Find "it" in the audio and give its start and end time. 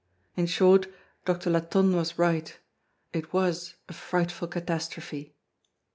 3.13-3.31